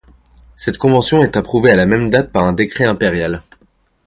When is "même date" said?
1.85-2.31